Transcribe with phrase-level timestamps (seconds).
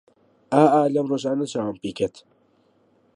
[0.55, 2.15] ئا ئا لەم ڕۆژانە چاوم پێی کەت